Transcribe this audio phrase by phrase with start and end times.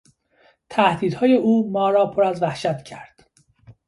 [0.69, 3.25] تهدیدهای او ما را پر از وحشت کرد.